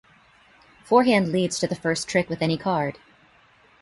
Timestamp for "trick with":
2.07-2.41